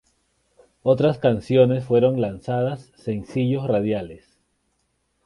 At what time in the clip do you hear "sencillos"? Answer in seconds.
2.95-3.67